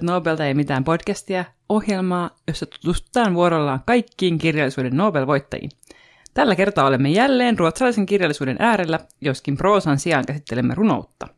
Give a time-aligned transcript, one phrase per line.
[0.00, 5.70] Kuuntelet Nobelta ei mitään podcastia, ohjelmaa, jossa tutustutaan vuorollaan kaikkiin kirjallisuuden Nobel-voittajiin.
[6.34, 11.28] Tällä kertaa olemme jälleen ruotsalaisen kirjallisuuden äärellä, joskin proosan sijaan käsittelemme runoutta.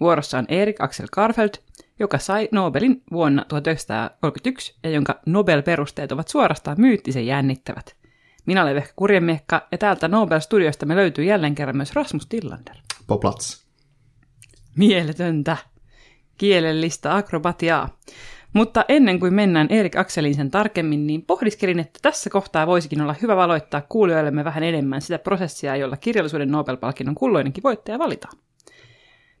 [0.00, 1.50] Vuorossa on Erik Axel Karfeld,
[1.98, 7.96] joka sai Nobelin vuonna 1931 ja jonka Nobel-perusteet ovat suorastaan myyttisen jännittävät.
[8.46, 12.76] Minä olen Vehka Kurjemiekka ja täältä Nobel-studiosta me löytyy jälleen kerran myös Rasmus Tillander.
[13.06, 13.66] Poplats.
[14.76, 15.56] Mieletöntä
[16.40, 17.98] kielellistä akrobatiaa.
[18.52, 23.14] Mutta ennen kuin mennään Erik Akselin sen tarkemmin, niin pohdiskelin, että tässä kohtaa voisikin olla
[23.22, 28.38] hyvä valoittaa kuulijoillemme vähän enemmän sitä prosessia, jolla kirjallisuuden Nobel-palkinnon kulloinenkin voittaja valitaan.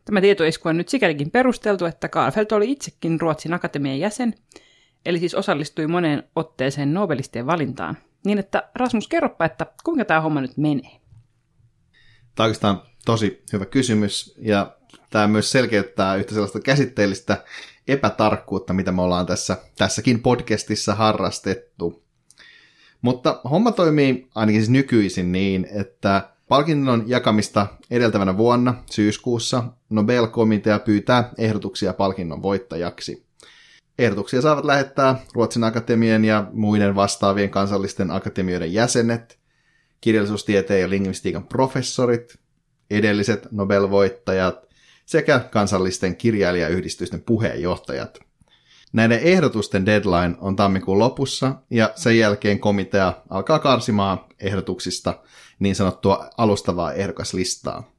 [0.04, 4.34] Tämä tietoisku on nyt sikälikin perusteltu, että Karlfeldt oli itsekin Ruotsin akatemian jäsen,
[5.06, 7.96] eli siis osallistui moneen otteeseen Nobelistien valintaan.
[8.26, 11.00] Niin että Rasmus, kerropa, että kuinka tämä homma nyt menee?
[12.34, 14.79] Tämä on tosi hyvä kysymys, ja
[15.10, 17.44] tämä myös selkeyttää yhtä sellaista käsitteellistä
[17.88, 22.02] epätarkkuutta, mitä me ollaan tässä, tässäkin podcastissa harrastettu.
[23.02, 31.30] Mutta homma toimii ainakin siis nykyisin niin, että palkinnon jakamista edeltävänä vuonna syyskuussa Nobel-komitea pyytää
[31.38, 33.26] ehdotuksia palkinnon voittajaksi.
[33.98, 39.38] Ehdotuksia saavat lähettää Ruotsin akatemian ja muiden vastaavien kansallisten akatemioiden jäsenet,
[40.00, 42.38] kirjallisuustieteen ja lingvistiikan professorit,
[42.90, 44.69] edelliset Nobel-voittajat
[45.10, 48.18] sekä kansallisten kirjailijayhdistysten puheenjohtajat.
[48.92, 55.22] Näiden ehdotusten deadline on tammikuun lopussa ja sen jälkeen komitea alkaa karsimaan ehdotuksista
[55.58, 57.92] niin sanottua alustavaa ehdokaslistaa.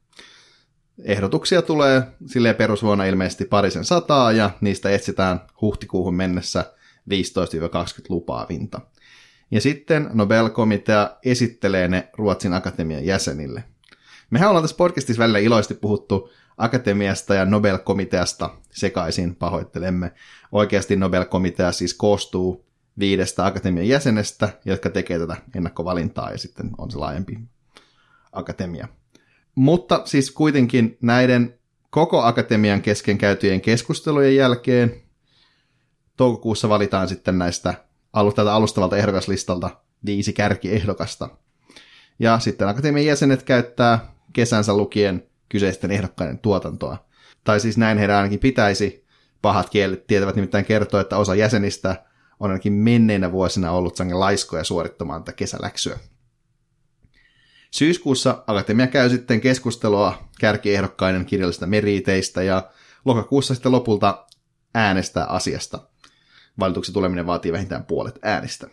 [1.04, 6.72] Ehdotuksia tulee silleen perusvuonna ilmeisesti parisen sataa ja niistä etsitään huhtikuuhun mennessä
[7.10, 7.14] 15-20
[8.08, 8.80] lupaavinta.
[9.50, 13.64] Ja sitten Nobel-komitea esittelee ne Ruotsin akatemian jäsenille.
[14.30, 20.12] Mehän ollaan tässä podcastissa välillä iloisesti puhuttu akatemiasta ja Nobel-komiteasta sekaisin pahoittelemme.
[20.52, 22.64] Oikeasti Nobel-komitea siis koostuu
[22.98, 27.38] viidestä akatemian jäsenestä, jotka tekee tätä ennakkovalintaa ja sitten on se laajempi
[28.32, 28.88] akatemia.
[29.54, 31.58] Mutta siis kuitenkin näiden
[31.90, 35.02] koko akatemian kesken käytyjen keskustelujen jälkeen
[36.16, 37.74] toukokuussa valitaan sitten näistä
[38.36, 39.70] tältä alustavalta ehdokaslistalta
[40.04, 41.28] viisi kärkiehdokasta.
[42.18, 47.06] Ja sitten akatemian jäsenet käyttää kesänsä lukien kyseisten ehdokkaiden tuotantoa.
[47.44, 49.06] Tai siis näin heidän ainakin pitäisi.
[49.42, 52.04] Pahat kielet tietävät nimittäin kertoa, että osa jäsenistä
[52.40, 55.98] on ainakin menneinä vuosina ollut sangen laiskoja suorittamaan tätä kesäläksyä.
[57.70, 62.70] Syyskuussa Akatemia käy sitten keskustelua kärkiehdokkaiden kirjallisista meriteistä ja
[63.04, 64.26] lokakuussa sitten lopulta
[64.74, 65.78] äänestää asiasta.
[66.58, 68.66] Valituksen tuleminen vaatii vähintään puolet äänistä.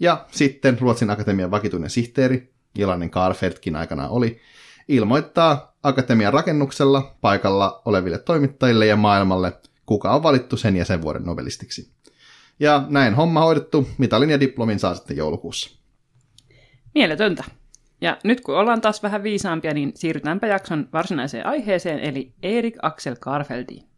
[0.00, 4.40] Ja sitten Ruotsin Akatemian vakituinen sihteeri, Ilainen Karfeltkin aikana oli,
[4.88, 9.52] ilmoittaa akatemian rakennuksella paikalla oleville toimittajille ja maailmalle,
[9.86, 11.90] kuka on valittu sen ja sen vuoden nobelistiksi.
[12.60, 15.78] Ja näin homma hoidettu, mitalin ja diplomin saa sitten joulukuussa.
[16.94, 17.44] Mieletöntä.
[18.00, 23.16] Ja nyt kun ollaan taas vähän viisaampia, niin siirrytäänpä jakson varsinaiseen aiheeseen, eli Erik Axel
[23.20, 23.93] Karfeldiin.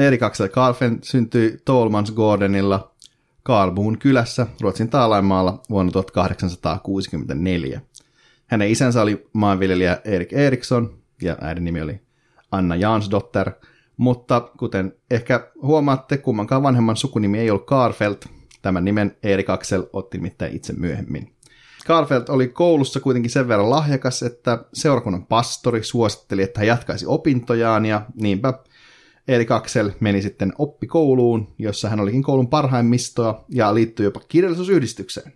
[0.00, 2.90] Erik Axel Karlfen syntyi Tolmansgårdenilla
[3.42, 7.80] Karlbuun kylässä Ruotsin Taalainmaalla vuonna 1864.
[8.46, 12.00] Hänen isänsä oli maanviljelijä Erik Eriksson ja äidin nimi oli
[12.52, 13.50] Anna Jansdotter,
[13.96, 18.24] mutta kuten ehkä huomaatte, kummankaan vanhemman sukunimi ei ollut Karfelt.
[18.62, 21.32] Tämän nimen Erik Axel otti nimittäin itse myöhemmin.
[21.86, 27.86] Karfelt oli koulussa kuitenkin sen verran lahjakas, että seurakunnan pastori suositteli, että hän jatkaisi opintojaan
[27.86, 28.54] ja niinpä
[29.30, 35.32] Erik Axel meni sitten oppikouluun, jossa hän olikin koulun parhaimmistoa ja liittyi jopa kirjallisuusyhdistykseen.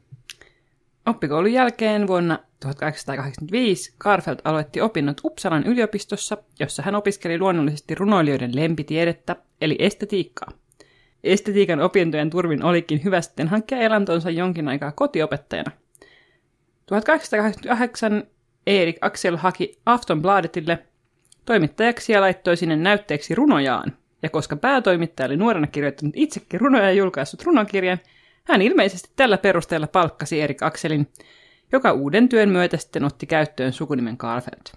[1.07, 9.37] Oppikoulun jälkeen vuonna 1885 Karfeld aloitti opinnot Uppsalan yliopistossa, jossa hän opiskeli luonnollisesti runoilijoiden lempitiedettä,
[9.61, 10.53] eli estetiikkaa.
[11.25, 15.71] Estetiikan opintojen turvin olikin hyvä sitten hankkia elantonsa jonkin aikaa kotiopettajana.
[16.87, 18.25] 1888
[18.67, 20.79] Erik Axel haki Aftonbladetille
[21.44, 23.93] Toimittajaksi ja laittoi sinne näytteeksi runojaan.
[24.23, 27.99] Ja koska päätoimittaja oli nuorena kirjoittanut itsekin runoja ja julkaissut runokirjan,
[28.44, 31.08] hän ilmeisesti tällä perusteella palkkasi Erik Akselin,
[31.73, 34.73] joka uuden työn myötä sitten otti käyttöön sukunimen Karlfeldt.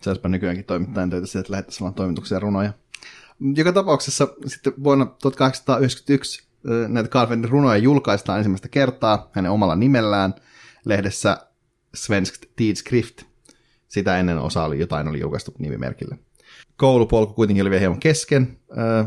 [0.00, 2.72] Saispa nykyäänkin toimittajan töitä että lähettäisiin vaan toimituksia runoja.
[3.56, 6.46] Joka tapauksessa sitten vuonna 1891
[6.88, 10.34] näitä Karlfeldin runoja julkaistaan ensimmäistä kertaa hänen omalla nimellään
[10.84, 11.36] lehdessä
[11.94, 13.22] Svensk Tidskrift–
[13.88, 16.16] sitä ennen osa oli jotain oli julkaistu nimimerkillä.
[16.76, 18.58] Koulupolku kuitenkin oli vielä hieman kesken,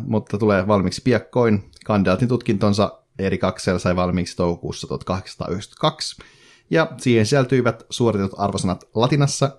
[0.05, 1.71] mutta tulee valmiiksi piakkoin.
[1.85, 6.23] Kandidaatin tutkintonsa Erik Axel sai valmiiksi toukokuussa 1892,
[6.69, 9.57] ja siihen sisältyivät suoritetut arvosanat latinassa,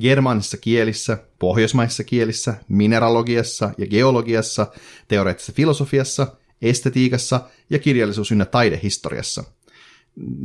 [0.00, 4.66] germaanisissa kielissä, pohjoismaisissa kielissä, mineralogiassa ja geologiassa,
[5.08, 6.26] teoreettisessa filosofiassa,
[6.62, 7.40] estetiikassa
[7.70, 9.44] ja kirjallisuus- ynnä taidehistoriassa.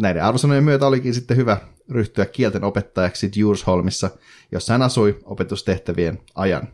[0.02, 1.58] Näiden arvosanojen myötä olikin sitten hyvä
[1.90, 4.10] ryhtyä kielten opettajaksi Djursholmissa,
[4.52, 6.68] jossa hän asui opetustehtävien ajan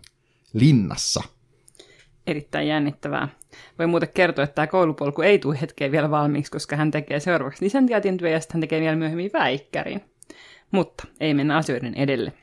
[0.53, 1.23] linnassa.
[2.27, 3.27] Erittäin jännittävää.
[3.79, 7.65] Voi muuten kertoa, että tämä koulupolku ei tule hetkeen vielä valmiiksi, koska hän tekee seuraavaksi
[7.65, 10.01] lisensiaatin työ ja sitten hän tekee vielä myöhemmin väikkärin.
[10.71, 12.33] Mutta ei mennä asioiden edelle.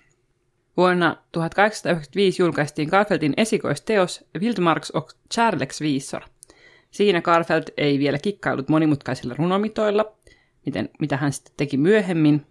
[0.77, 5.13] Vuonna 1895 julkaistiin Garfeldin esikoisteos Wildmarks och
[5.81, 6.23] Visor.
[6.91, 10.13] Siinä Garfeld ei vielä kikkailut monimutkaisilla runomitoilla,
[10.69, 12.47] miten, mitä hän sitten teki myöhemmin,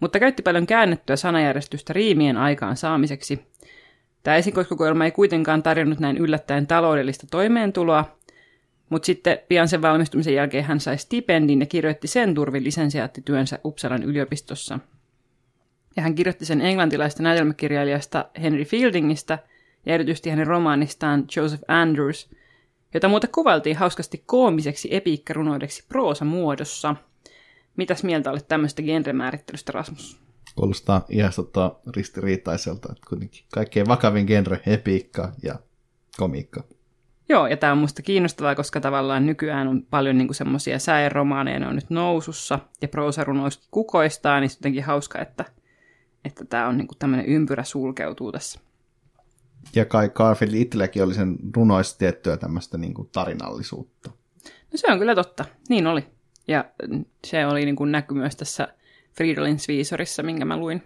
[0.00, 3.46] mutta käytti paljon käännettyä sanajärjestystä riimien aikaan saamiseksi.
[4.22, 8.16] Tämä esikoiskokoelma ei kuitenkaan tarjonnut näin yllättäen taloudellista toimeentuloa,
[8.88, 14.02] mutta sitten pian sen valmistumisen jälkeen hän sai stipendin ja kirjoitti sen turvin lisensiaattityönsä Uppsalan
[14.02, 14.78] yliopistossa–
[15.96, 19.38] ja hän kirjoitti sen englantilaista näytelmäkirjailijasta Henry Fieldingistä
[19.86, 22.30] ja erityisesti hänen romaanistaan Joseph Andrews,
[22.94, 25.84] jota muuten kuvailtiin hauskasti koomiseksi epiikkarunoideksi
[26.24, 26.96] muodossa.
[27.76, 30.20] Mitäs mieltä olet tämmöistä genremäärittelystä, Rasmus?
[30.54, 35.54] Kuulostaa ihastuttaa ristiriitaiselta, että kuitenkin kaikkein vakavin genre epiikka ja
[36.16, 36.64] komiikka.
[37.28, 41.68] Joo, ja tämä on musta kiinnostavaa, koska tavallaan nykyään on paljon niinku semmoisia säeromaaneja, ne
[41.68, 45.44] on nyt nousussa, ja proosarunoista kukoistaa, niin jotenkin hauska, että
[46.24, 48.60] että tämä on niinku tämmöinen ympyrä sulkeutuu tässä.
[49.74, 54.10] Ja kai Garfield itselläkin oli sen runoissa tiettyä tämmöistä niinku tarinallisuutta.
[54.44, 56.06] No se on kyllä totta, niin oli.
[56.48, 56.64] Ja
[57.24, 58.68] se oli niinku näky myös tässä
[59.12, 60.82] Fridolin Sviisorissa, minkä mä luin.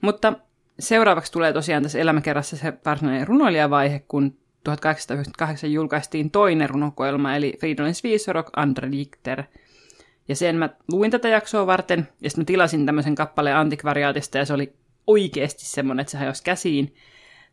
[0.00, 0.32] Mutta
[0.78, 7.94] seuraavaksi tulee tosiaan tässä elämäkerrassa se varsinainen runoilijavaihe, kun 1898 julkaistiin toinen runokoelma, eli Fridolin
[7.94, 9.42] Sviisorok Andre Dichter–
[10.28, 14.44] ja sen mä luin tätä jaksoa varten, ja sitten mä tilasin tämmöisen kappaleen antikvariaatista, ja
[14.44, 14.72] se oli
[15.06, 16.94] oikeasti semmoinen, että se hajosi käsiin.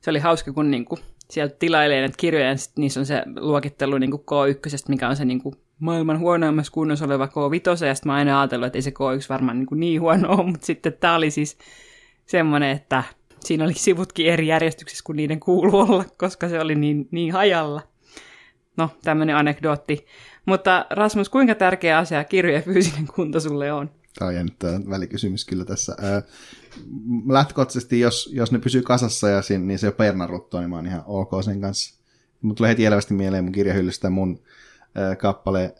[0.01, 0.99] Se oli hauska, kun niinku
[1.29, 5.55] sieltä tilailee näitä kirjoja, ja niissä on se luokittelu niinku K1, mikä on se niinku
[5.79, 9.57] maailman huonoimmassa kunnossa oleva K5, ja sitten mä aina ajatellut, että ei se K1 varmaan
[9.57, 11.57] niinku niin huono ole, mutta sitten tämä oli siis
[12.25, 13.03] semmoinen, että
[13.39, 17.81] siinä oli sivutkin eri järjestyksessä kuin niiden kuuluu olla, koska se oli niin, niin hajalla.
[18.77, 20.05] No, tämmöinen anekdootti.
[20.45, 23.91] Mutta Rasmus, kuinka tärkeä asia kirjojen fyysinen kunto sulle on?
[24.19, 25.95] Tämä on jännittävä välikysymys kyllä tässä.
[27.29, 30.87] lähtökohtaisesti, jos, jos ne pysyy kasassa ja sin, niin se on pernaruttua, niin mä oon
[30.87, 31.99] ihan ok sen kanssa.
[32.41, 34.39] Mutta tulee heti elävästi mieleen mun kirjahyllystä mun
[35.17, 35.75] kappale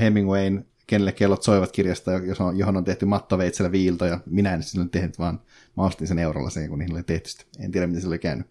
[0.00, 2.10] Hemingwayn Kenelle kellot soivat kirjasta,
[2.56, 5.40] johon on tehty mattoveitsellä viilto, ja minä en sillä tehnyt, vaan
[5.76, 7.44] mä ostin sen eurolla sen, kun niillä oli tehty sitä.
[7.58, 8.46] En tiedä, miten se oli käynyt.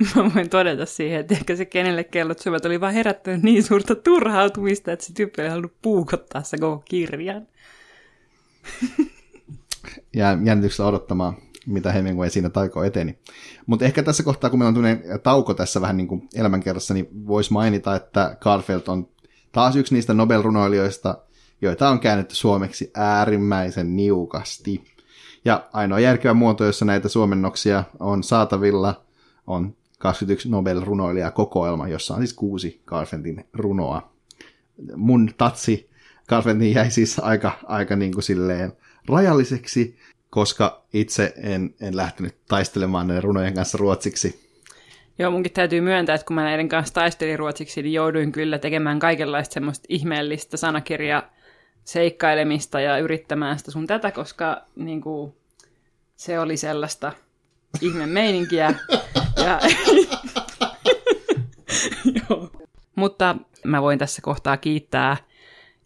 [0.16, 3.94] Mä voin todeta siihen, että ehkä se kenelle kellot syvät oli vaan herättänyt niin suurta
[3.94, 7.46] turhautumista, että se tyyppi oli halunnut puukottaa se koko kirjan.
[10.16, 11.36] Ja jännityksellä odottamaan,
[11.66, 13.18] mitä Hemingway siinä taiko eteni.
[13.66, 17.08] Mutta ehkä tässä kohtaa, kun meillä on tämmöinen tauko tässä vähän niin kuin elämänkerrassa, niin
[17.26, 19.08] voisi mainita, että Garfield on
[19.52, 21.18] taas yksi niistä Nobel-runoilijoista,
[21.62, 24.84] joita on käännetty suomeksi äärimmäisen niukasti.
[25.44, 29.04] Ja ainoa järkevä muoto, jossa näitä suomennoksia on saatavilla,
[29.46, 34.12] on 21 Nobel-runoilija kokoelma, jossa on siis kuusi Garfieldin runoa.
[34.96, 35.90] Mun tatsi
[36.28, 38.72] Garfieldin jäi siis aika, aika niin kuin silleen
[39.08, 39.96] rajalliseksi,
[40.30, 44.49] koska itse en, en lähtenyt taistelemaan näiden runojen kanssa ruotsiksi.
[45.18, 48.98] Joo, munkin täytyy myöntää, että kun mä näiden kanssa taistelin ruotsiksi, niin jouduin kyllä tekemään
[48.98, 51.22] kaikenlaista semmoista ihmeellistä sanakirjaa
[51.84, 55.34] seikkailemista ja yrittämään sitä sun tätä, koska niin kuin,
[56.16, 57.12] se oli sellaista
[57.80, 58.74] ihme meininkiä.
[59.44, 59.60] Ja,
[62.28, 62.50] Joo.
[62.96, 65.16] Mutta mä voin tässä kohtaa kiittää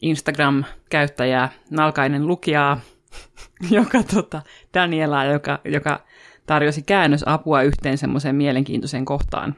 [0.03, 2.81] Instagram-käyttäjää, nalkainen lukijaa,
[3.71, 4.43] joka tota,
[4.75, 6.01] Daniela, joka, joka
[6.47, 9.55] tarjosi käännösapua yhteen semmoiseen mielenkiintoiseen kohtaan.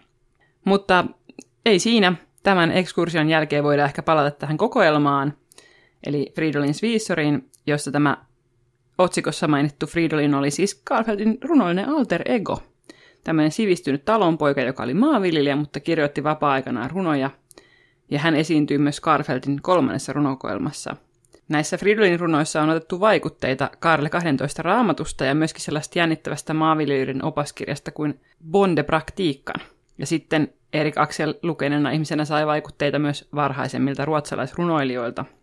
[0.64, 1.04] Mutta
[1.66, 2.12] ei siinä.
[2.42, 5.34] Tämän ekskursion jälkeen voidaan ehkä palata tähän kokoelmaan,
[6.06, 8.16] eli Fridolin Sviissorin, jossa tämä
[8.98, 12.62] otsikossa mainittu Fridolin oli siis Garfieldin runollinen alter ego.
[13.24, 17.30] Tämmöinen sivistynyt talonpoika, joka oli maanviljelijä, mutta kirjoitti vapaa-aikanaan runoja.
[18.10, 20.96] Ja hän esiintyi myös Garfieldin kolmannessa runokoelmassa.
[21.48, 27.90] Näissä Fridolin runoissa on otettu vaikutteita Karle 12 raamatusta ja myöskin sellaista jännittävästä maanviljelijöiden opaskirjasta
[27.90, 29.60] kuin Bonde Praktiikkan.
[29.98, 35.24] Ja sitten Erik Axel lukeneena ihmisenä sai vaikutteita myös varhaisemmilta ruotsalaisrunoilijoilta–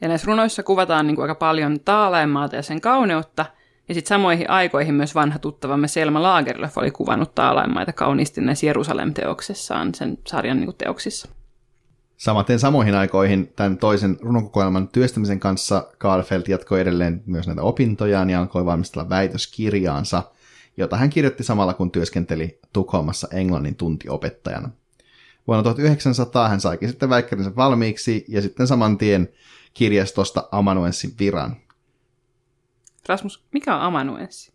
[0.00, 3.46] ja näissä runoissa kuvataan niin kuin aika paljon taalainmaata ja sen kauneutta,
[3.88, 9.94] Ja sitten samoihin aikoihin myös vanha tuttavamme Selma Lagerlöf oli kuvannut taalaimmaita kauniisti näissä Jerusalem-teoksessaan,
[9.94, 11.28] sen sarjan niin teoksissa.
[12.18, 18.40] Samaten samoihin aikoihin tämän toisen runokokoelman työstämisen kanssa Karlfeld jatkoi edelleen myös näitä opintojaan ja
[18.40, 20.22] alkoi valmistella väitöskirjaansa,
[20.76, 24.70] jota hän kirjoitti samalla kun työskenteli Tukholmassa englannin tuntiopettajana.
[25.46, 29.28] Vuonna 1900 hän saikin sitten väikkärinsä valmiiksi ja sitten saman tien
[29.74, 31.56] kirjastosta amanuenssin viran.
[33.08, 34.52] Rasmus, mikä on amanuenssi?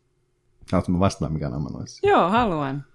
[0.72, 2.08] Haluatko mä vastaan, mikä on amanuenssi?
[2.08, 2.86] Joo, haluan.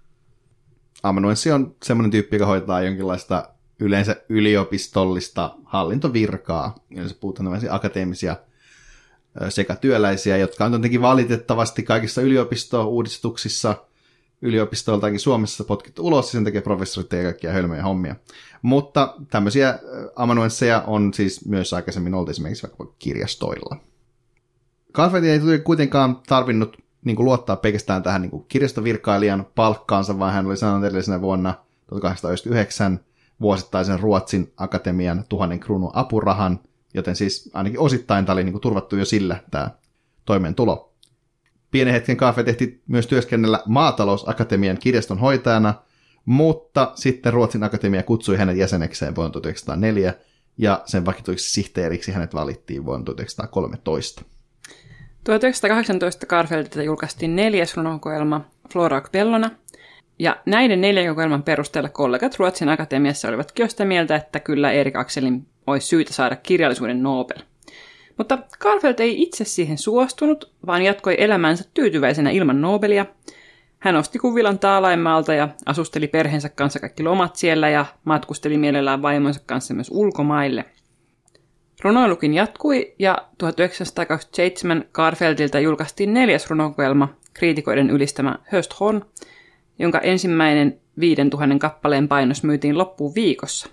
[1.03, 6.75] Amanuenssi on semmoinen tyyppi, joka hoitaa jonkinlaista yleensä yliopistollista hallintovirkaa.
[6.91, 8.37] Yleensä puhutaan akateemisia
[9.49, 13.75] sekä työläisiä, jotka on jotenkin valitettavasti kaikissa yliopisto-uudistuksissa
[14.43, 18.17] yliopistoiltakin Suomessa potkittu ulos, ja sen takia professorit tekee kaikkia hölmöjä hommia.
[18.63, 19.79] Mutta tämmöisiä
[20.17, 23.77] amanuensseja on siis myös aikaisemmin ollut esimerkiksi vaikka kirjastoilla.
[24.93, 30.85] Kalfetin ei kuitenkaan tarvinnut niin luottaa pelkästään tähän niin kirjastovirkailijan palkkaansa, vaan hän oli sanonut
[30.85, 31.55] edellisenä vuonna
[31.87, 33.01] 1899
[33.41, 36.61] vuosittaisen Ruotsin akatemian tuhannen kruunun apurahan,
[36.95, 39.71] joten siis ainakin osittain tämä oli niin kuin, turvattu jo sillä tämä
[40.25, 40.93] toimeentulo.
[41.71, 45.75] Pienen hetken Kaafe tehti myös työskennellä maatalousakatemian kirjaston hoitajana,
[46.25, 50.15] mutta sitten Ruotsin akatemia kutsui hänet jäsenekseen vuonna 1904,
[50.59, 54.23] ja sen vakituiksi sihteeriksi hänet valittiin vuonna 1913.
[55.25, 58.41] 1918 Karfeltilta julkaistiin neljäs runokoelma
[58.73, 59.51] Flora Bellona,
[60.19, 65.47] ja näiden neljän kokoelman perusteella kollegat Ruotsin akatemiassa olivat sitä mieltä, että kyllä Erik Akselin
[65.67, 67.39] olisi syytä saada kirjallisuuden Nobel.
[68.17, 73.07] Mutta Karfeld ei itse siihen suostunut, vaan jatkoi elämänsä tyytyväisenä ilman Nobelia.
[73.79, 79.41] Hän osti kuvilan Taalaimmaalta ja asusteli perheensä kanssa kaikki lomat siellä ja matkusteli mielellään vaimonsa
[79.47, 80.65] kanssa myös ulkomaille–
[81.83, 89.03] Runoilukin jatkui ja 1927 Karfeltilta julkaistiin neljäs runokoelma, kriitikoiden ylistämä Hösthorn,
[89.79, 93.69] jonka ensimmäinen 5000 kappaleen painos myytiin loppuun viikossa.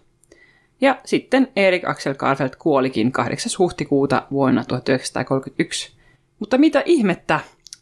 [0.82, 3.52] Ja sitten Erik Axel Karfeld kuolikin 8.
[3.60, 5.96] huhtikuuta vuonna 1931.
[6.40, 7.40] Mutta mitä ihmettä,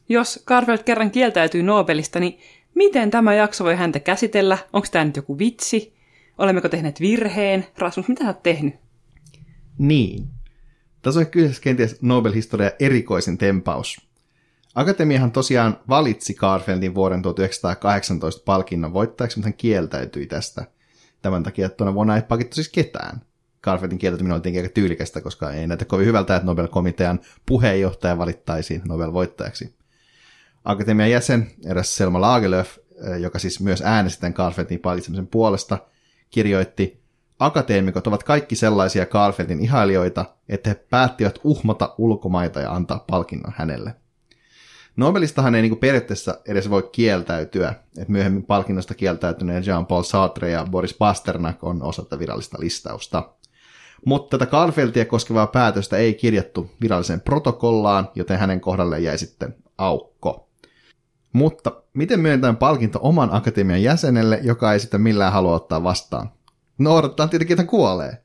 [0.10, 2.40] jos Karfeld kerran kieltäytyy Nobelista, niin
[2.76, 4.58] miten tämä jakso voi häntä käsitellä?
[4.74, 5.94] Onko tämä nyt joku vitsi?
[6.38, 7.66] Olemmeko tehneet virheen?
[7.78, 8.74] Rasmus, mitä olet tehnyt?
[9.78, 10.28] Niin.
[11.02, 14.13] Tässä on kyseessä kenties Nobel-historia erikoisin tempaus.
[14.76, 20.66] Akatemiahan tosiaan valitsi Karfeldin vuoden 1918 palkinnon voittajaksi, mutta hän kieltäytyi tästä.
[21.22, 23.22] Tämän takia, että tuona vuonna ei pakittu siis ketään.
[23.62, 29.76] Karfeldin kieltäytyminen oli aika tyylikästä, koska ei näytä kovin hyvältä, että Nobel-komitean puheenjohtaja valittaisiin Nobel-voittajaksi.
[30.66, 35.78] Akatemian jäsen, eräs Selma Lagerlöf, eh, joka siis myös äänesti tämän Karfeldin palkitsemisen puolesta,
[36.30, 37.04] kirjoitti,
[37.40, 43.96] Akateemikot ovat kaikki sellaisia Karlfeldin ihailijoita, että he päättivät uhmata ulkomaita ja antaa palkinnon hänelle.
[44.96, 50.94] Nobelistahan ei niin periaatteessa edes voi kieltäytyä, että myöhemmin palkinnosta kieltäytyneet Jean-Paul Sartre ja Boris
[50.94, 53.30] Pasternak on osa tätä virallista listausta.
[54.06, 60.50] Mutta tätä Karlfeldia koskevaa päätöstä ei kirjattu viralliseen protokollaan, joten hänen kohdalleen jäi sitten aukko.
[61.34, 66.32] Mutta miten myönnetään palkinto oman akatemian jäsenelle, joka ei sitä millään halua ottaa vastaan?
[66.78, 68.24] No odottaa tietenkin, että kuolee.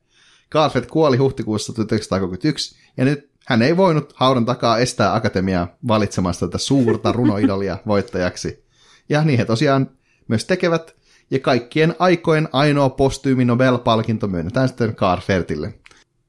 [0.49, 6.59] Karlfeldt kuoli huhtikuussa 1931, ja nyt hän ei voinut haudan takaa estää akatemiaa valitsemasta tätä
[6.59, 8.65] suurta runoidolia voittajaksi.
[9.09, 9.91] Ja niin he tosiaan
[10.29, 10.97] myös tekevät,
[11.31, 15.75] ja kaikkien aikojen ainoa postyymi Nobel-palkinto myönnetään sitten Karlfeldtille.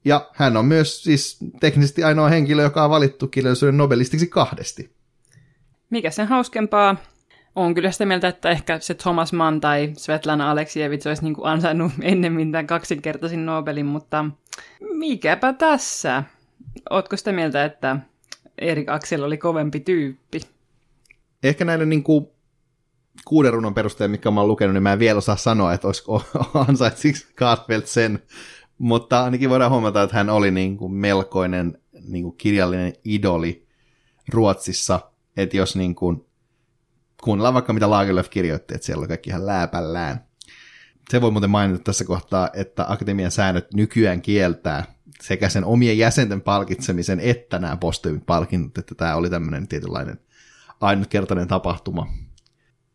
[0.05, 4.95] Ja hän on myös siis teknisesti ainoa henkilö, joka on valittu kirjallisuuden nobelistiksi kahdesti.
[5.89, 6.95] Mikä sen hauskempaa,
[7.55, 11.91] on kyllä sitä mieltä, että ehkä se Thomas Mann tai Svetlana Aleksievits olisi niin ansainnut
[12.01, 14.25] ennemmin tämän kaksinkertaisin Nobelin, mutta
[14.93, 16.23] mikäpä tässä?
[16.89, 17.97] Ootko sitä mieltä, että
[18.57, 20.41] Erik Axel oli kovempi tyyppi?
[21.43, 22.27] Ehkä näiden niin kuin
[23.25, 26.23] kuuden runon perusteella, mikä mä oon lukenut, niin mä en vielä osaa sanoa, että olisiko
[26.67, 28.23] ansaitsiksi Garfield sen.
[28.77, 33.67] Mutta ainakin voidaan huomata, että hän oli niin kuin melkoinen niin kuin kirjallinen idoli
[34.33, 34.99] Ruotsissa.
[35.38, 36.25] Että jos niin kuin
[37.23, 40.25] kuunnellaan vaikka mitä Lagerlöf kirjoitti, että siellä on kaikki ihan lääpällään.
[41.09, 44.85] Se voi muuten mainita tässä kohtaa, että akatemian säännöt nykyään kieltää
[45.21, 47.77] sekä sen omien jäsenten palkitsemisen että nämä
[48.25, 50.19] palkinnot, että tämä oli tämmöinen tietynlainen
[50.81, 52.07] ainutkertainen tapahtuma.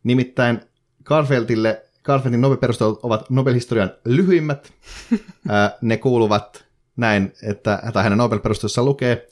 [0.04, 0.60] Nimittäin
[1.04, 4.72] Garfeldille, Garfeldin Nobel-perustelut ovat Nobel-historian lyhyimmät.
[5.82, 6.66] ne kuuluvat
[6.96, 9.28] näin, että tai hänen Nobel-perustelussa lukee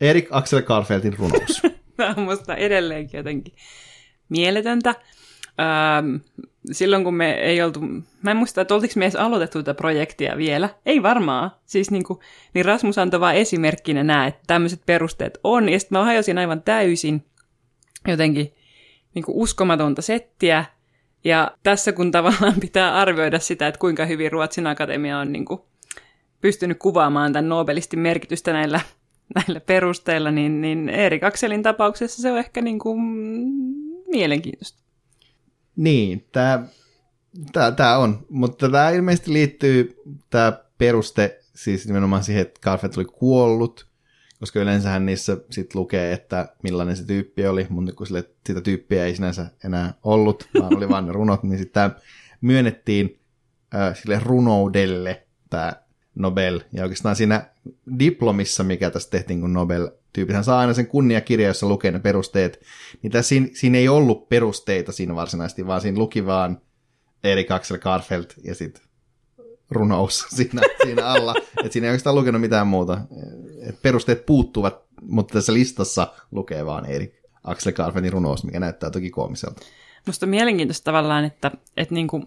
[0.00, 1.62] Erik Axel Garfeldin runous.
[1.96, 3.54] Tämä on musta edelleenkin jotenkin
[4.28, 4.94] mieletöntä.
[5.60, 6.16] ähm,
[6.72, 7.80] silloin kun me ei oltu,
[8.22, 10.68] mä en muista, että oltiinko me edes aloitettu tätä projektia vielä.
[10.86, 11.50] Ei varmaan.
[11.66, 12.18] Siis niin, kuin,
[12.54, 15.68] niin Rasmus antoi vaan esimerkkinä nämä, että tämmöiset perusteet on.
[15.68, 17.24] Ja sitten mä hajosin aivan täysin
[18.08, 18.54] jotenkin
[19.14, 20.64] niin kuin uskomatonta settiä.
[21.24, 25.60] Ja tässä kun tavallaan pitää arvioida sitä, että kuinka hyvin Ruotsin Akatemia on niin kuin
[26.40, 28.80] pystynyt kuvaamaan tämän Nobelistin merkitystä näillä,
[29.34, 33.00] näillä perusteilla, niin, niin Erik Akselin tapauksessa se on ehkä niin kuin
[34.06, 34.87] mielenkiintoista.
[35.78, 36.64] Niin, tämä
[37.52, 39.96] tää, tää on, mutta tämä ilmeisesti liittyy,
[40.30, 43.88] tämä peruste siis nimenomaan siihen, että Garfield oli kuollut,
[44.40, 49.04] koska yleensähän niissä sit lukee, että millainen se tyyppi oli, mutta kun sille, sitä tyyppiä
[49.04, 51.90] ei sinänsä enää ollut, vaan oli vain runot, niin sitten
[52.40, 53.20] myönnettiin
[53.74, 55.72] äh, sille runoudelle tämä
[56.18, 56.60] Nobel.
[56.72, 57.46] Ja oikeastaan siinä
[57.98, 62.60] diplomissa, mikä tässä tehtiin, kun Nobel tyypithän saa aina sen kunniakirja, jossa lukee ne perusteet,
[63.02, 66.60] niin tässä, siinä, siinä ei ollut perusteita siinä varsinaisesti, vaan siinä luki vaan
[67.24, 68.82] Erik Axel Karfeld ja sitten
[69.70, 71.34] runous siinä, siinä alla.
[71.58, 73.00] että siinä ei oikeastaan lukenut mitään muuta.
[73.62, 79.10] Et perusteet puuttuvat, mutta tässä listassa lukee vaan Erik Axel Karfeldin runous, mikä näyttää toki
[79.10, 79.62] koomiselta.
[80.06, 82.26] Musta on mielenkiintoista tavallaan, että, että niin kuin,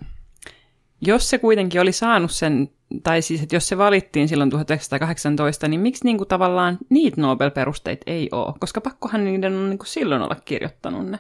[1.02, 2.70] jos se kuitenkin oli saanut sen
[3.04, 8.04] tai siis, että jos se valittiin silloin 1918, niin miksi niin kuin tavallaan niitä Nobel-perusteita
[8.08, 8.54] ei ole?
[8.60, 11.20] Koska pakkohan niiden on niin kuin silloin olla kirjoittanut ne.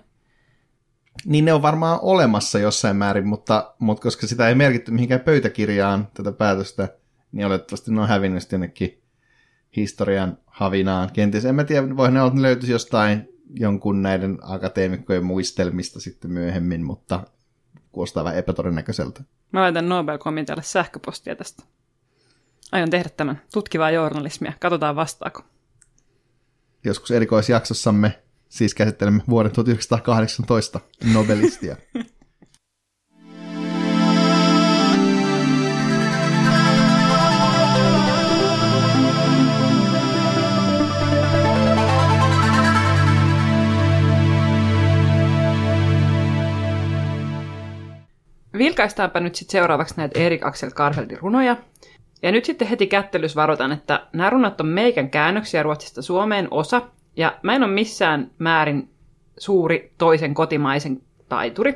[1.26, 6.08] Niin ne on varmaan olemassa jossain määrin, mutta, mutta koska sitä ei merkitty mihinkään pöytäkirjaan
[6.14, 6.90] tätä päätöstä,
[7.32, 9.02] niin olettavasti ne on hävinnyt jonnekin
[9.76, 11.10] historian havinaan.
[11.14, 16.32] Kenties, en mä tiedä, voi ne olla, ne löytyisi jostain jonkun näiden akateemikkojen muistelmista sitten
[16.32, 17.24] myöhemmin, mutta
[17.92, 19.24] kuulostaa vähän epätodennäköiseltä.
[19.52, 21.64] Mä laitan Nobel-komitealle sähköpostia tästä.
[22.72, 24.54] Aion tehdä tämän tutkivaa journalismia.
[24.60, 25.44] Katsotaan vastaako.
[26.84, 28.20] Joskus erikoisjaksossamme
[28.50, 30.80] siis käsittelemme vuoden 1918
[31.14, 31.76] Nobelistia.
[48.58, 51.58] vilkaistaanpa nyt sitten seuraavaksi näitä Erik Axel Karfeldin runoja.
[52.22, 56.82] Ja nyt sitten heti kättelys varoitan, että nämä runot on meikän käännöksiä Ruotsista Suomeen osa,
[57.16, 58.90] ja mä en ole missään määrin
[59.38, 61.76] suuri toisen kotimaisen taituri.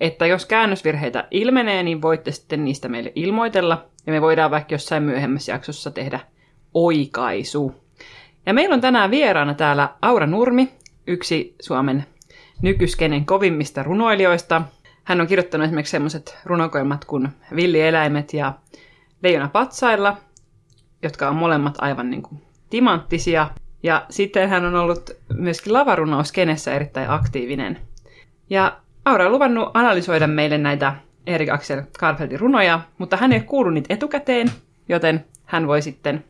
[0.00, 5.02] Että jos käännösvirheitä ilmenee, niin voitte sitten niistä meille ilmoitella, ja me voidaan vaikka jossain
[5.02, 6.20] myöhemmässä jaksossa tehdä
[6.74, 7.74] oikaisu.
[8.46, 10.68] Ja meillä on tänään vieraana täällä Aura Nurmi,
[11.06, 12.04] yksi Suomen
[12.62, 14.62] nykyskenen kovimmista runoilijoista,
[15.08, 18.52] hän on kirjoittanut esimerkiksi sellaiset runokoelmat kuin Villieläimet ja
[19.22, 20.16] Leijona patsailla,
[21.02, 23.50] jotka on molemmat aivan niin kuin timanttisia.
[23.82, 27.78] Ja sitten hän on ollut myöskin lavarunouskenessä erittäin aktiivinen.
[28.50, 30.94] Ja Aura on luvannut analysoida meille näitä
[31.26, 34.50] Erik Axel Karfeldin runoja, mutta hän ei kuulu niitä etukäteen,
[34.88, 36.24] joten hän voi sitten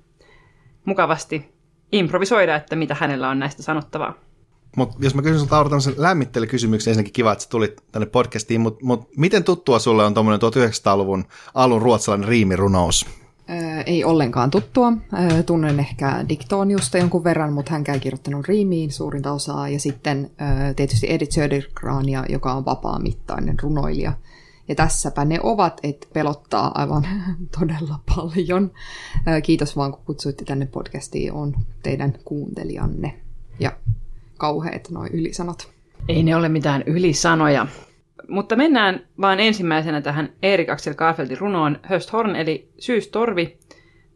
[0.84, 1.54] mukavasti
[1.92, 4.27] improvisoida, että mitä hänellä on näistä sanottavaa.
[4.76, 8.60] Mutta jos mä kysyn sulta Aura tämmöisen lämmittelykysymyksen, ensinnäkin kiva, että sä tulit tänne podcastiin,
[8.60, 13.06] mutta mut miten tuttua sulle on tuommoinen 1900-luvun alun ruotsalainen riimirunous?
[13.48, 14.92] Ää, ei ollenkaan tuttua.
[15.12, 19.68] Ää, tunnen ehkä Diktooniusta jonkun verran, mutta hän käy kirjoittanut riimiin suurinta osaa.
[19.68, 24.12] Ja sitten ää, tietysti Edith Södergrania, joka on vapaa-mittainen runoilija.
[24.68, 27.06] Ja tässäpä ne ovat, että pelottaa aivan
[27.58, 28.70] todella paljon.
[29.42, 33.20] Kiitos vaan, kun kutsuitte tänne podcastiin, on teidän kuuntelijanne.
[33.60, 33.72] Ja
[34.38, 35.68] kauheat noin ylisanot.
[36.08, 37.66] Ei ne ole mitään ylisanoja.
[38.28, 43.58] Mutta mennään vaan ensimmäisenä tähän Erik Axel Karfeldin runoon Hösthorn eli Syystorvi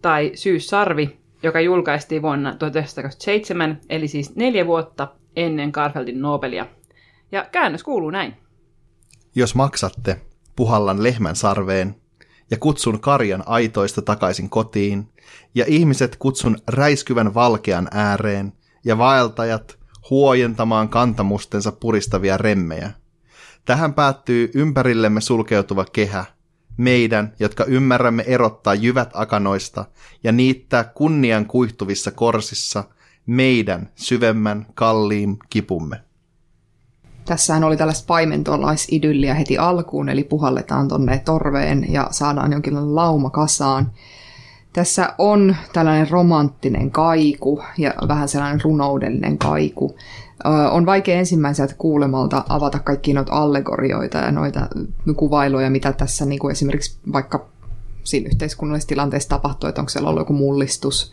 [0.03, 6.67] tai Syyssarvi, joka julkaistiin vuonna 1927, eli siis neljä vuotta ennen Karfeldin Nobelia.
[7.33, 8.35] Ja käännös kuuluu näin.
[9.35, 10.21] Jos maksatte,
[10.57, 11.95] puhallan lehmän sarveen,
[12.51, 15.09] ja kutsun karjan aitoista takaisin kotiin,
[15.55, 18.53] ja ihmiset kutsun räiskyvän valkean ääreen,
[18.85, 19.79] ja vaeltajat
[20.11, 22.91] huojentamaan kantamustensa puristavia remmejä.
[23.65, 26.25] Tähän päättyy ympärillemme sulkeutuva kehä,
[26.77, 29.85] meidän, jotka ymmärrämme erottaa jyvät akanoista
[30.25, 32.85] ja niittää kunnian kuihtuvissa korsissa
[33.27, 36.01] meidän syvemmän kalliin kipumme.
[37.25, 43.93] Tässähän oli tällaista paimentolaisidylliä heti alkuun, eli puhalletaan tonne torveen ja saadaan jonkinlainen lauma kasaan.
[44.73, 49.97] Tässä on tällainen romanttinen kaiku ja vähän sellainen runoudellinen kaiku.
[50.71, 54.69] On vaikea ensimmäiseltä kuulemalta avata kaikki noita allegorioita ja noita
[55.17, 57.47] kuvailuja, mitä tässä niin kuin esimerkiksi vaikka
[58.05, 61.13] siinä yhteiskunnallisessa tilanteessa tapahtuu, että onko siellä ollut joku mullistus.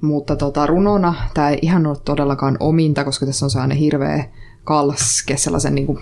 [0.00, 4.24] Mutta tota, runona tämä ei ihan ole todellakaan ominta, koska tässä on sellainen hirveä
[4.64, 5.98] kalske sellaisen niin kuin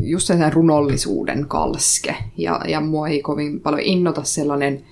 [0.00, 2.16] just sen runollisuuden kalske.
[2.36, 4.84] Ja, ja mua ei kovin paljon innota sellainen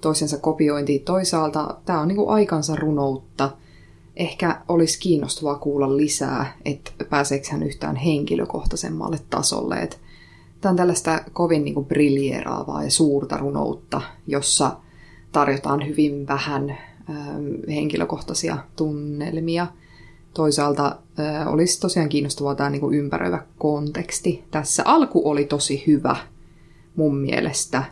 [0.00, 0.98] toisensa kopiointi.
[0.98, 3.50] Toisaalta tämä on niin kuin aikansa runoutta.
[4.16, 9.88] Ehkä olisi kiinnostavaa kuulla lisää, että pääseekö hän yhtään henkilökohtaisemmalle tasolle.
[10.60, 14.76] Tämä on tällaista kovin niin kuin briljeeraavaa ja suurta runoutta, jossa
[15.32, 16.78] tarjotaan hyvin vähän
[17.68, 19.66] henkilökohtaisia tunnelmia.
[20.36, 24.44] Toisaalta äh, olisi tosiaan kiinnostavaa tämä niin kuin ympäröivä konteksti.
[24.50, 26.16] Tässä alku oli tosi hyvä
[26.96, 27.84] mun mielestä.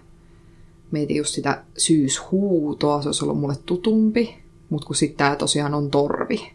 [0.91, 4.37] Mietin just sitä syyshuutoa, se olisi ollut mulle tutumpi,
[4.71, 6.53] mutta kun sitten tämä tosiaan on torvi.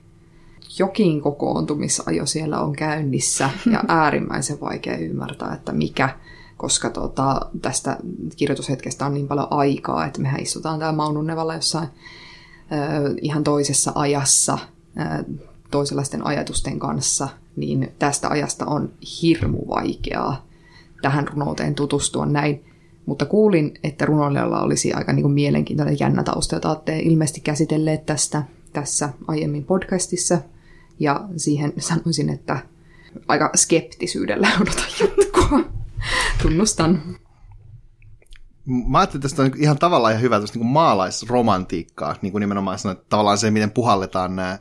[0.79, 6.09] Jokin kokoontumisajo siellä on käynnissä ja äärimmäisen vaikea ymmärtää, että mikä,
[6.57, 7.97] koska tota, tästä
[8.35, 11.87] kirjoitushetkestä on niin paljon aikaa, että mehän istutaan täällä Maununnevalla jossain
[13.21, 14.57] ihan toisessa ajassa
[15.71, 20.45] toisenlaisten ajatusten kanssa, niin tästä ajasta on hirmu vaikeaa
[21.01, 22.65] tähän runouteen tutustua näin.
[23.05, 28.05] Mutta kuulin, että runoilijalla olisi aika niin kuin mielenkiintoinen jännä tausta, jota olette ilmeisesti käsitelleet
[28.05, 30.41] tästä tässä aiemmin podcastissa.
[30.99, 32.59] Ja siihen sanoisin, että
[33.27, 35.59] aika skeptisyydellä odotan jatkoa.
[36.41, 37.01] Tunnustan.
[38.65, 42.97] Mä ajattelin, että tästä on ihan tavallaan ihan hyvä niin maalaisromantiikkaa, niin kuin nimenomaan sanoin,
[42.97, 44.59] että tavallaan se, miten puhalletaan nämä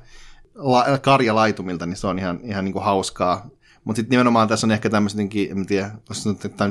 [0.59, 3.47] la- karjalaitumilta, niin se on ihan, ihan niin kuin hauskaa.
[3.85, 5.90] Mutta sitten nimenomaan tässä on ehkä tämmöistä, en tiedä,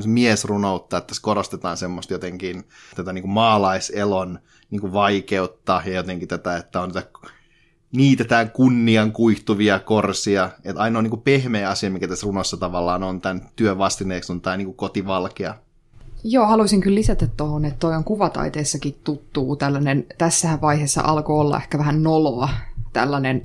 [0.05, 2.63] miesrunoutta, että tässä korostetaan semmoista jotenkin
[2.95, 7.09] tätä niin kuin maalaiselon niin kuin vaikeutta ja jotenkin tätä, että on tätä
[7.91, 10.49] niitetään kunnian kuihtuvia korsia.
[10.63, 14.41] Että ainoa niin kuin pehmeä asia, mikä tässä runossa tavallaan on tämän työn vastineeksi, on
[14.41, 15.55] tämä niin kuin kotivalkea.
[16.23, 21.57] Joo, haluaisin kyllä lisätä tuohon, että toi on kuvataiteessakin tuttuu tällainen, tässä vaiheessa alkoi olla
[21.57, 22.49] ehkä vähän noloa,
[22.93, 23.41] tällainen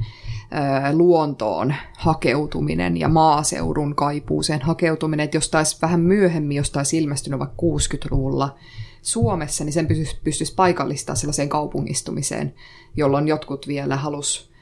[0.92, 7.62] luontoon hakeutuminen ja maaseudun kaipuuseen hakeutuminen, että jos taisi vähän myöhemmin, jos taisi ilmestynyt vaikka
[7.62, 8.54] 60-luvulla
[9.02, 12.54] Suomessa, niin sen pystyisi, pystyisi paikallistaa sellaiseen kaupungistumiseen,
[12.96, 14.52] jolloin jotkut vielä halus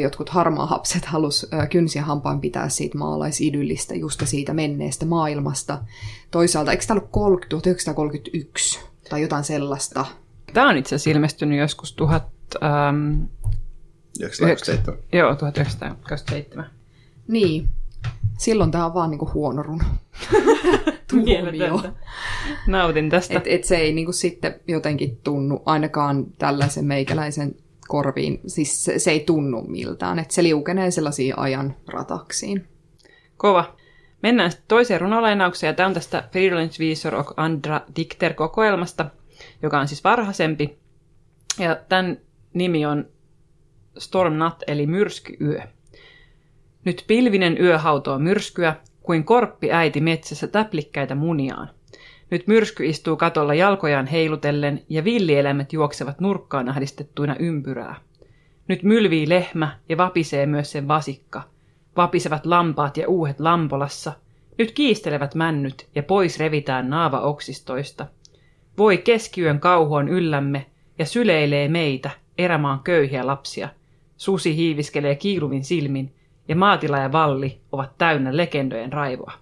[0.00, 5.78] jotkut harmaahapset halus kynsiä hampaan pitää siitä maalaisidyllistä, just siitä menneestä maailmasta.
[6.30, 10.06] Toisaalta, eikö tämä ollut 1931 tai jotain sellaista?
[10.52, 12.24] Tämä on itse asiassa ilmestynyt joskus 1000,
[12.62, 13.22] ähm,
[14.18, 14.98] 1927.
[15.12, 16.70] Joo, 1927.
[17.28, 17.68] Niin.
[18.38, 19.84] Silloin tämä on vaan niinku huono runo.
[22.66, 23.38] Nautin tästä.
[23.38, 27.54] Et, et se ei niinku sitten jotenkin tunnu ainakaan tällaisen meikäläisen
[27.88, 32.68] korviin, siis se, se ei tunnu miltään, että se liukenee sellaisiin ajan rataksiin.
[33.36, 33.76] Kova.
[34.22, 39.04] Mennään sitten toiseen runolainaukseen, ja tämä on tästä Friedlands Visor och andra Dikter-kokoelmasta,
[39.62, 40.78] joka on siis varhaisempi.
[41.58, 42.18] Ja tämän
[42.54, 43.06] nimi on
[43.98, 45.60] Stormnatt eli myrskyyö.
[46.84, 51.70] Nyt pilvinen yö hautoo myrskyä, kuin korppi äiti metsässä täplikkäitä muniaan.
[52.30, 57.94] Nyt myrsky istuu katolla jalkojaan heilutellen ja villieläimet juoksevat nurkkaan ahdistettuina ympyrää.
[58.68, 61.42] Nyt mylvii lehmä ja vapisee myös sen vasikka.
[61.96, 64.12] Vapisevat lampaat ja uuhet lampolassa.
[64.58, 68.06] Nyt kiistelevät männyt ja pois revitään naava oksistoista.
[68.78, 70.66] Voi keskiyön kauhoon yllämme
[70.98, 73.68] ja syleilee meitä, erämaan köyhiä lapsia.
[74.22, 76.14] Susi hiiviskelee kiiluvin silmin
[76.48, 79.32] ja maatila ja valli ovat täynnä legendojen raivoa.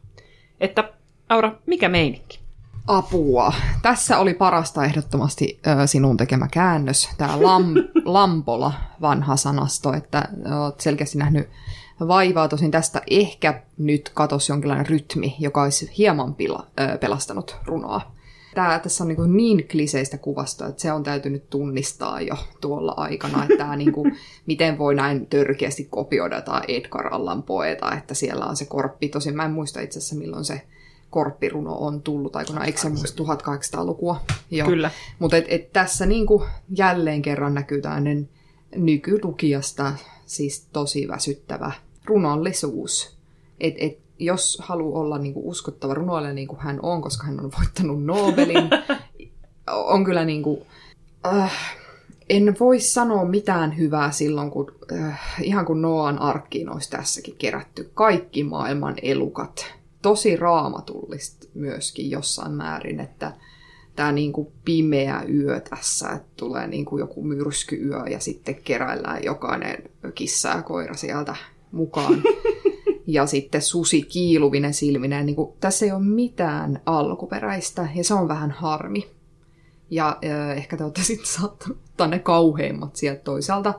[0.61, 0.93] Että,
[1.29, 2.41] Aura, mikä meininki?
[2.87, 3.53] Apua.
[3.83, 7.65] Tässä oli parasta ehdottomasti ö, sinun tekemä käännös, tämä lam,
[8.05, 10.29] lampola vanha sanasto, että
[10.65, 11.49] olet selkeästi nähnyt
[12.09, 12.49] vaivaa.
[12.49, 18.01] Tosin tästä ehkä nyt katosi jonkinlainen rytmi, joka olisi hieman pila, ö, pelastanut runoa.
[18.55, 23.43] Tää, tässä on niin, niin kliseistä kuvasta, että se on täytynyt tunnistaa jo tuolla aikana,
[23.43, 28.47] että tämä niin kuin, miten voi näin törkeästi kopioida jotain Edgar Allan poeta, että siellä
[28.47, 29.09] on se korppi.
[29.09, 30.63] Tosin mä en muista itse asiassa milloin se
[31.11, 34.21] korppiruno on tullut aikoinaan, eikö se muista 1800-lukua?
[34.51, 34.69] Joo.
[34.69, 34.91] Kyllä.
[35.19, 36.45] Mutta et, et tässä niin kuin
[36.77, 38.29] jälleen kerran näkyy tämmöinen
[38.77, 39.93] nykylukijasta
[40.27, 41.73] siis tosi väsyttävä
[42.05, 43.17] runollisuus.
[43.61, 47.41] Et, et, jos haluaa olla niin kuin uskottava runoilija niin kuin hän on, koska hän
[47.41, 48.71] on voittanut Nobelin,
[49.95, 50.61] on kyllä niin kuin,
[51.27, 51.77] äh,
[52.29, 57.91] en voi sanoa mitään hyvää silloin, kun äh, ihan kun Noan arkkiin olisi tässäkin kerätty
[57.95, 63.33] kaikki maailman elukat tosi raamatullista myöskin jossain määrin, että
[63.97, 69.25] tämä niin kuin pimeä yö tässä, että tulee niin kuin joku myrskyyö ja sitten keräillään
[69.25, 69.83] jokainen
[70.15, 71.37] kissa ja koira sieltä
[71.73, 72.23] mukaan.
[73.13, 75.27] ja sitten susi kiiluvinen silminen.
[75.27, 79.11] Niin kuin, tässä ei ole mitään alkuperäistä ja se on vähän harmi.
[79.91, 83.75] Ja äh, ehkä te olette sitten saattaneet ne kauheimmat sieltä toisaalta.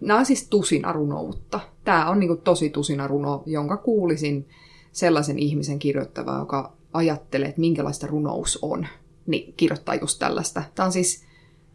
[0.00, 1.60] Nämä on siis tusina runoutta.
[1.84, 4.48] Tämä on niin kuin tosi tusina runo, jonka kuulisin
[4.92, 8.86] sellaisen ihmisen kirjoittava, joka ajattelee, että minkälaista runous on,
[9.26, 10.62] niin kirjoittaa just tällaista.
[10.74, 11.24] Tämä on siis,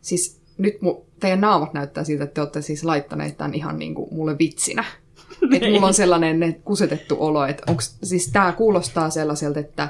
[0.01, 3.95] siis nyt mu, teidän naamat näyttää siltä, että te olette siis laittaneet tämän ihan niin
[3.95, 4.83] kuin mulle vitsinä.
[5.55, 9.89] Että mulla on sellainen kusetettu olo, että onks, siis tämä kuulostaa sellaiselta, että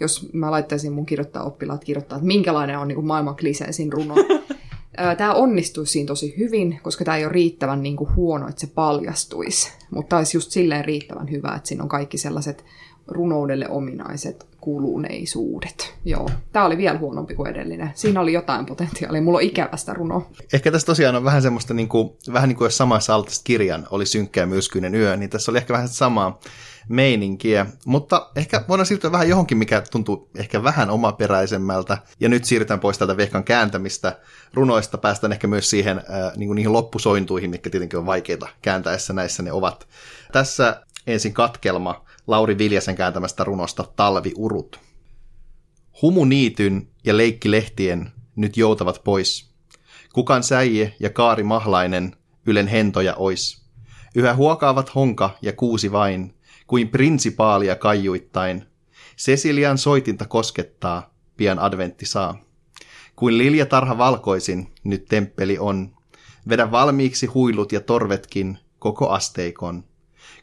[0.00, 4.14] jos mä laittaisin mun kirjoittaa oppilaat kirjoittaa, että minkälainen on niin maailman kliseisin runo.
[5.18, 8.66] Tämä onnistuisi siinä tosi hyvin, koska tämä ei ole riittävän niin kuin huono, että se
[8.66, 9.72] paljastuisi.
[9.90, 12.64] Mutta olisi just silleen riittävän hyvä, että siinä on kaikki sellaiset
[13.08, 15.94] runoudelle ominaiset kuluneisuudet.
[16.04, 17.90] Joo, tämä oli vielä huonompi kuin edellinen.
[17.94, 19.22] Siinä oli jotain potentiaalia.
[19.22, 20.26] Mulla on ikävästä runo.
[20.52, 23.86] Ehkä tässä tosiaan on vähän semmoista, niin kuin, vähän niin kuin jos samassa altista kirjan
[23.90, 26.40] oli synkkä ja myrskyinen yö, niin tässä oli ehkä vähän samaa
[26.88, 27.66] meininkiä.
[27.86, 31.98] Mutta ehkä voidaan siirtyä vähän johonkin, mikä tuntuu ehkä vähän omaperäisemmältä.
[32.20, 34.18] Ja nyt siirrytään pois tältä vehkan kääntämistä
[34.54, 34.98] runoista.
[34.98, 39.42] Päästään ehkä myös siihen äh, niin kuin niihin loppusointuihin, mitkä tietenkin on vaikeita kääntäessä näissä
[39.42, 39.88] ne ovat.
[40.32, 44.80] Tässä ensin katkelma Lauri Viljasen kääntämästä runosta Talviurut.
[46.02, 47.14] Humuniityn ja
[47.44, 49.50] lehtien nyt joutavat pois.
[50.12, 52.16] Kukan säie ja Kaari Mahlainen
[52.46, 53.62] ylen hentoja ois.
[54.14, 56.34] Yhä huokaavat honka ja kuusi vain,
[56.66, 58.64] kuin prinsipaalia kaijuittain.
[59.18, 62.44] Cecilian soitinta koskettaa, pian adventti saa.
[63.16, 65.96] Kuin liljatarha valkoisin, nyt temppeli on.
[66.48, 69.89] Vedä valmiiksi huilut ja torvetkin, koko asteikon.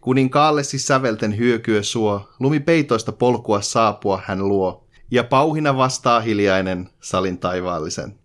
[0.07, 8.19] Kuninkaallesi sävelten hyökyö suo, lumipeitoista polkua saapua hän luo, ja pauhina vastaa hiljainen salin taivaallisen.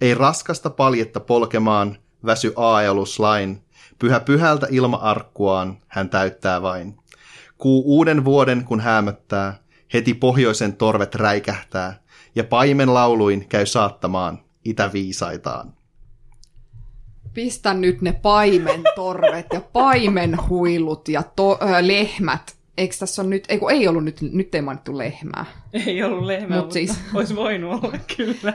[0.00, 3.62] Ei raskasta paljetta polkemaan, väsy aaeluslain,
[3.98, 6.98] pyhä pyhältä ilma-arkkuaan hän täyttää vain.
[7.58, 9.58] Kuu uuden vuoden kun hämöttää,
[9.94, 12.00] heti pohjoisen torvet räikähtää,
[12.34, 15.79] ja paimen lauluin käy saattamaan itäviisaitaan
[17.34, 22.56] pistä nyt ne paimentorvet ja paimenhuilut ja to, äh, lehmät.
[22.78, 25.44] Eikö tässä on nyt, ei, ei ollut nyt, nyt ei mainittu lehmää.
[25.86, 28.52] Ei ollut lehmää, Mut mutta siis, olisi voinut olla kyllä.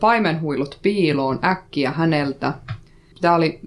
[0.00, 2.54] Paimenhuilut piiloon äkkiä häneltä.
[3.20, 3.60] Tämä oli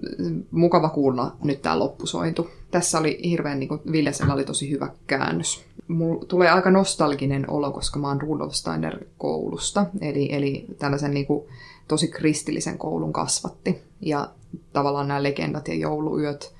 [0.50, 2.50] mukava kuulla nyt tämä loppusointu.
[2.70, 5.64] Tässä oli hirveän, niin kuin Viljasella oli tosi hyvä käännös.
[5.88, 11.26] Mulla tulee aika nostalginen olo, koska mä oon Rudolf Steiner koulusta, eli, eli tällaisen niin
[11.26, 11.44] kuin,
[11.92, 13.78] tosi kristillisen koulun kasvatti.
[14.00, 14.30] Ja
[14.72, 16.54] tavallaan nämä legendat ja jouluyöt,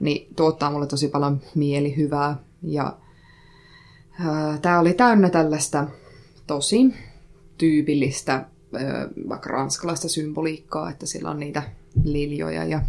[0.00, 2.36] niin tuottaa mulle tosi paljon mielihyvää.
[2.62, 2.96] Ja
[4.62, 5.86] tämä oli täynnä tällaista
[6.46, 6.94] tosi
[7.58, 8.46] tyypillistä
[9.28, 11.62] vaikka ranskalaista symboliikkaa, että sillä on niitä
[12.04, 12.64] liljoja.
[12.64, 12.80] Ja...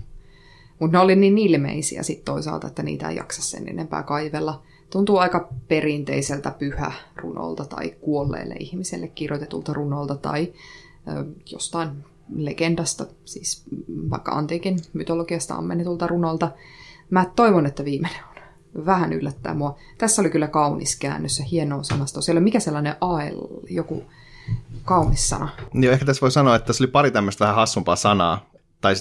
[0.79, 4.63] Mutta ne oli niin ilmeisiä sitten toisaalta, että niitä ei jaksa sen enempää kaivella.
[4.89, 10.53] Tuntuu aika perinteiseltä pyhä runolta tai kuolleelle ihmiselle kirjoitetulta runolta tai
[11.51, 11.89] jostain
[12.35, 13.63] legendasta, siis
[14.09, 16.51] vaikka antiikin mytologiasta ammennetulta runolta.
[17.09, 18.33] Mä toivon, että viimeinen on.
[18.85, 19.77] Vähän yllättää mua.
[19.97, 22.21] Tässä oli kyllä kaunis käännös ja hieno sanasto.
[22.21, 24.03] Siellä mikä sellainen AL, joku
[24.85, 25.49] kaunis sana.
[25.73, 28.49] Niin, ehkä tässä voi sanoa, että tässä oli pari tämmöistä vähän hassumpaa sanaa.
[28.81, 28.93] Tai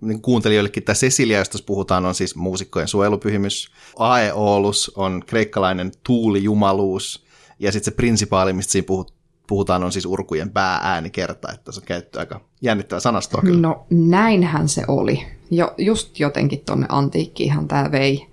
[0.00, 3.72] niin kuuntelijoillekin tämä Cecilia, josta puhutaan, on siis muusikkojen suojelupyhimys.
[3.98, 7.26] Aeolus on kreikkalainen tuulijumaluus.
[7.58, 9.14] Ja sitten se prinsipaali, mistä siinä puhut,
[9.48, 13.60] puhutaan, on siis urkujen päääänikerta, että se on käytetty aika jännittävä sanastoa kyllä.
[13.60, 15.22] No näinhän se oli.
[15.50, 18.26] Jo, just jotenkin tuonne antiikkiinhan tämä vei.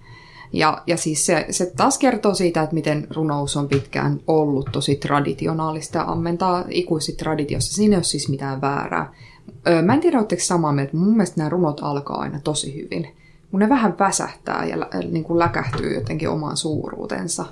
[0.53, 4.95] Ja, ja siis se, se taas kertoo siitä, että miten runous on pitkään ollut tosi
[4.95, 7.73] traditionaalista ja ammentaa ikuisesti traditiossa.
[7.73, 9.13] Siinä ei ole siis mitään väärää.
[9.67, 12.75] Öö, mä en tiedä, oletteko samaa mieltä, mutta mun mielestä nämä runot alkaa aina tosi
[12.75, 13.15] hyvin.
[13.51, 17.45] Mun ne vähän väsähtää ja lä, niin kuin läkähtyy jotenkin omaan suuruutensa.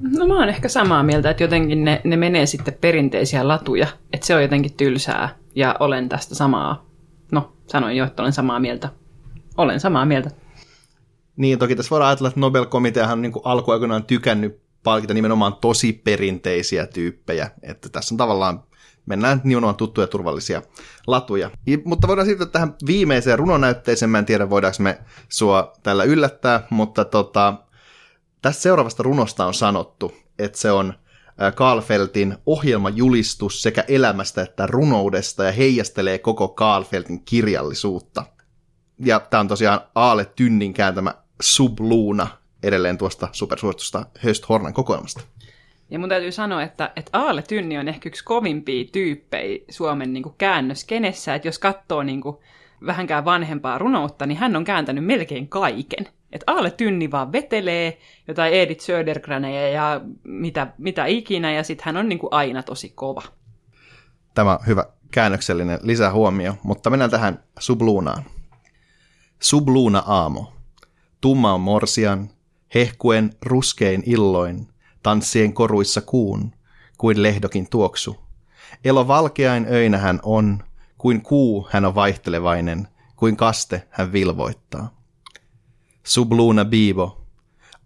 [0.00, 4.26] No mä oon ehkä samaa mieltä, että jotenkin ne, ne menee sitten perinteisiä latuja, että
[4.26, 6.86] se on jotenkin tylsää ja olen tästä samaa.
[7.32, 8.88] No, sanoin jo, että olen samaa mieltä.
[9.56, 10.30] Olen samaa mieltä.
[11.36, 16.86] Niin, toki tässä voidaan ajatella, että Nobel-komiteahan on niin alkuaikoinaan tykännyt palkita nimenomaan tosi perinteisiä
[16.86, 18.62] tyyppejä, että tässä on tavallaan
[19.06, 20.62] mennään nimenomaan tuttuja turvallisia
[21.06, 21.50] latuja.
[21.68, 24.10] I, mutta voidaan siirtyä tähän viimeiseen runonäytteeseen.
[24.10, 27.54] Mä en tiedä, voidaanko me sua tällä yllättää, mutta tota,
[28.42, 30.94] Tästä seuraavasta runosta on sanottu, että se on
[31.54, 38.26] Kaalfeltin ohjelmajulistus sekä elämästä että runoudesta ja heijastelee koko Kaalfeltin kirjallisuutta.
[38.98, 42.28] Ja tämä on tosiaan Aale Tynnin kääntämä Subluuna
[42.62, 45.20] edelleen tuosta supersuositusta Höst Hornan kokoelmasta.
[45.90, 50.34] Ja mun täytyy sanoa, että, että Aale Tynni on ehkä yksi kovimpia tyyppejä Suomen niin
[50.38, 52.36] käännöskenessä, että jos katsoo niin kuin
[52.86, 56.08] vähänkään vanhempaa runoutta, niin hän on kääntänyt melkein kaiken.
[56.32, 61.96] Että Aale Tynni vaan vetelee jotain Edith Södergraneja ja mitä, mitä ikinä, ja sitten hän
[61.96, 63.22] on niin kuin aina tosi kova.
[64.34, 68.24] Tämä hyvä käännöksellinen lisähuomio, mutta mennään tähän subluunaan.
[69.42, 70.52] Subluuna aamo.
[71.20, 72.30] Tumma on morsian,
[72.74, 74.68] hehkuen ruskein illoin,
[75.02, 76.52] tanssien koruissa kuun,
[76.98, 78.16] kuin lehdokin tuoksu.
[78.84, 80.62] Elo valkeain öinä hän on,
[80.98, 84.99] kuin kuu hän on vaihtelevainen, kuin kaste hän vilvoittaa.
[86.10, 87.26] Subluna biivo,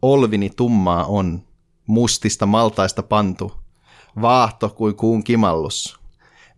[0.02, 1.42] olvini tummaa on,
[1.86, 3.52] mustista maltaista pantu,
[4.22, 5.98] vaahto kuin kuun kimallus.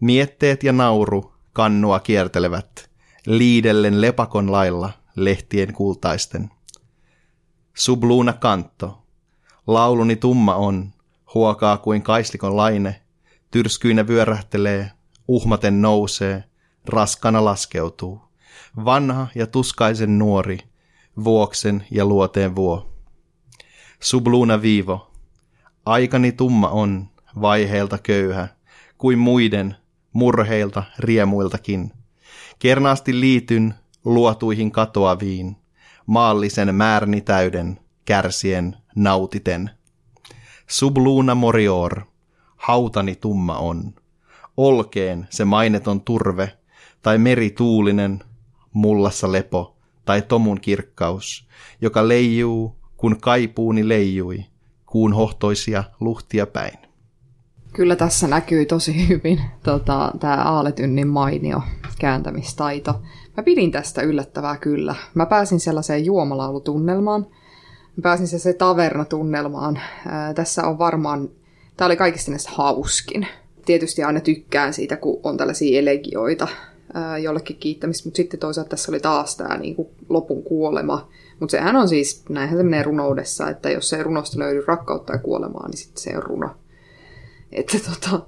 [0.01, 2.91] Mietteet ja nauru kannua kiertelevät,
[3.27, 6.51] liidellen lepakon lailla lehtien kultaisten.
[7.75, 9.03] Subluuna kanto,
[9.67, 10.93] lauluni tumma on,
[11.35, 13.03] huokaa kuin kaislikon laine,
[13.51, 14.91] tyrskyinä vyörähtelee,
[15.29, 16.45] uhmaten nousee,
[16.85, 18.21] raskana laskeutuu.
[18.85, 20.59] Vanha ja tuskaisen nuori,
[21.25, 22.93] vuoksen ja luoteen vuo.
[24.01, 25.11] Subluuna viivo,
[25.87, 27.09] aikani tumma on,
[27.41, 28.49] vaiheelta köyhä,
[28.99, 29.77] kuin muiden,
[30.13, 31.93] murheilta, riemuiltakin.
[32.59, 33.75] Kernaasti liityn
[34.05, 35.57] luotuihin katoaviin,
[36.07, 39.71] maallisen määrni täyden, kärsien, nautiten.
[40.67, 42.03] Subluuna morior,
[42.57, 43.95] hautani tumma on.
[44.57, 46.53] Olkeen se maineton turve,
[47.03, 48.25] tai merituulinen,
[48.73, 49.76] mullassa lepo,
[50.07, 51.49] tai tomun kirkkaus,
[51.81, 54.45] joka leijuu, kun kaipuuni leijui,
[54.87, 56.79] kuun hohtoisia luhtia päin.
[57.73, 61.63] Kyllä tässä näkyy tosi hyvin tota, tämä Aaletynnin mainio
[61.99, 63.03] kääntämistaito.
[63.37, 64.95] Mä pidin tästä yllättävää kyllä.
[65.15, 67.27] Mä pääsin sellaiseen juomalaulutunnelmaan.
[67.97, 69.81] Mä pääsin se, tavernatunnelmaan.
[70.07, 71.29] Ää, tässä on varmaan,
[71.77, 73.27] tämä oli kaikista näistä hauskin.
[73.65, 76.49] Tietysti aina tykkään siitä, kun on tällaisia elegioita
[76.97, 81.09] ää, jollekin kiittämistä, mutta sitten toisaalta tässä oli taas tämä niinku, lopun kuolema.
[81.41, 85.19] Mutta sehän on siis, näinhän se menee runoudessa, että jos ei runosta löydy rakkautta ja
[85.19, 86.51] kuolemaa, niin sitten se on runo.
[87.53, 88.21] Että tota,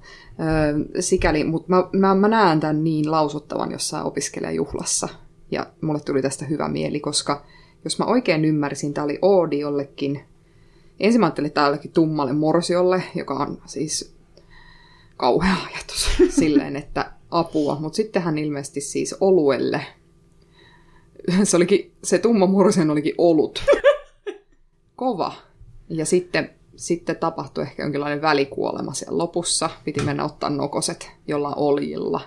[1.01, 5.09] sikäli, mutta mä, mä, mä näen tämän niin lausuttavan jossain opiskelijajuhlassa.
[5.51, 7.45] Ja mulle tuli tästä hyvä mieli, koska
[7.85, 10.21] jos mä oikein ymmärsin, tämä oli Oodi jollekin,
[11.01, 14.17] ensin mä ajattelin, että jollekin tummalle morsiolle, joka on siis
[15.17, 19.81] kauhea ajatus silleen, että apua, mutta sitten hän ilmeisesti siis oluelle.
[21.45, 23.65] Se, olikin, se tumma morsian olikin olut.
[24.97, 25.33] Kova.
[25.89, 29.71] Ja sitten sitten tapahtui ehkä jonkinlainen välikuolema siellä lopussa.
[29.85, 32.21] Piti mennä ottaa nokoset jolla oljilla.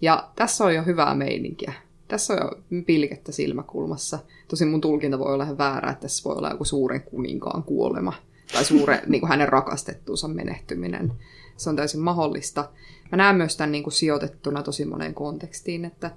[0.00, 1.72] Ja tässä on jo hyvää meininkiä.
[2.08, 4.18] Tässä on jo pilkettä silmäkulmassa.
[4.48, 8.12] Tosin mun tulkinta voi olla ihan väärä, että tässä voi olla joku suuren kuninkaan kuolema.
[8.52, 11.12] Tai suuren, niin kuin hänen rakastettuunsa menehtyminen.
[11.56, 12.68] Se on täysin mahdollista.
[13.12, 16.10] Mä näen myös tämän niin kuin sijoitettuna tosi moneen kontekstiin, että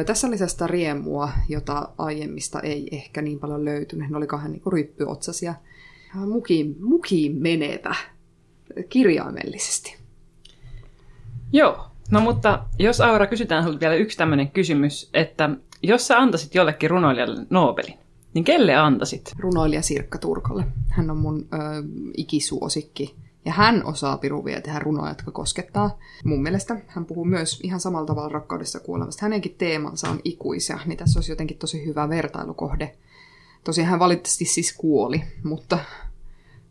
[0.00, 4.10] ö, tässä oli sellaista riemua, jota aiemmista ei ehkä niin paljon löytynyt.
[4.10, 5.54] Ne oli kahden niin ryppyotsasia
[6.14, 7.94] mukiin, mukiin menevä
[8.88, 9.96] kirjaimellisesti.
[11.52, 15.50] Joo, no mutta jos Aura kysytään sinulta vielä yksi tämmöinen kysymys, että
[15.82, 17.94] jos sä antaisit jollekin runoilijalle Nobelin,
[18.34, 19.32] niin kelle antaisit?
[19.38, 20.64] Runoilija Sirkka Turkalle.
[20.88, 21.56] Hän on mun ö,
[22.16, 23.14] ikisuosikki.
[23.44, 25.98] Ja hän osaa piruvia tehdä runoja, jotka koskettaa.
[26.24, 29.24] Mun mielestä hän puhuu myös ihan samalla tavalla rakkaudessa kuolemasta.
[29.24, 32.96] Hänenkin teemansa on ikuisia, niin tässä olisi jotenkin tosi hyvä vertailukohde
[33.64, 35.78] Tosiaan hän valitettavasti siis kuoli, mutta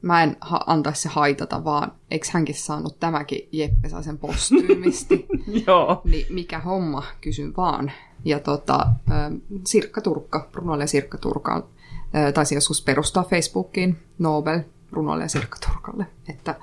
[0.01, 5.25] mä en ha- antaisi se haitata, vaan eikö hänkin saanut tämäkin Jeppe sai sen postyymisti?
[5.67, 6.01] Joo.
[6.05, 7.91] Niin mikä homma, kysyn vaan.
[8.25, 8.87] Ja tota,
[9.67, 11.67] Sirkka Turkka, runoilija Sirkka Turkka,
[12.33, 14.59] taisi joskus perustaa Facebookiin Nobel
[14.91, 16.05] runoilija Sirkka Turkalle.
[16.29, 16.55] Että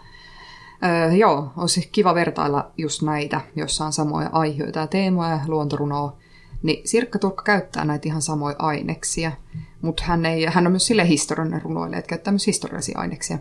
[0.85, 6.17] Öö, joo, olisi kiva vertailla just näitä, jossa on samoja aiheita ja teemoja, luontorunoa,
[6.62, 9.33] niin Sirkka Turkka käyttää näitä ihan samoja aineksia,
[9.83, 13.38] mutta hän, ei, hän on myös sille historiallinen runoilija, että käyttää myös historiallisia aineksia.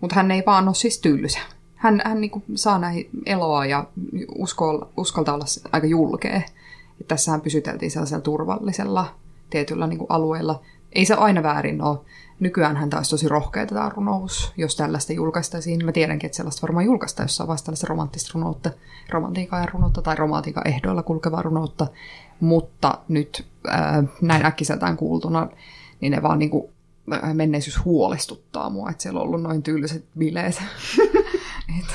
[0.00, 1.38] Mutta hän ei vaan ole siis tylsä.
[1.74, 3.84] Hän, hän niin saa näihin eloa ja
[4.38, 6.42] uskol, uskaltaa olla aika julkea.
[7.08, 9.14] tässähän pysyteltiin sellaisella turvallisella
[9.50, 10.60] tietyllä niin alueella.
[10.92, 11.98] Ei se aina väärin ole.
[12.40, 15.84] Nykyään hän taisi tosi rohkea tämä runous, jos tällaista julkaistaisiin.
[15.84, 18.70] Mä tiedänkin, että sellaista varmaan julkaista jossain vasta tällaista romanttista runoutta,
[19.10, 21.86] romantiikan runoutta tai romantiikan ehdoilla kulkevaa runoutta
[22.40, 25.48] mutta nyt ää, näin äkkiseltään kuultuna,
[26.00, 26.72] niin ne vaan niin kuin,
[27.32, 30.62] menneisyys huolestuttaa mua, että siellä on ollut noin tyyliset bileet.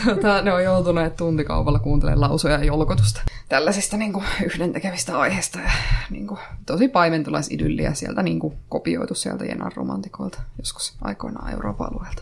[0.05, 5.59] tota, ne on joutuneet tuntikaupalla kuuntelemaan lausuja ja jolkotusta tällaisista niin kuin, yhdentekevistä aiheista.
[5.59, 5.71] Ja,
[6.09, 12.21] niin kuin, tosi paimentolaisidylliä sieltä niin kuin, kopioitu sieltä Jenan romantikoilta joskus aikoinaan Euroopan alueelta.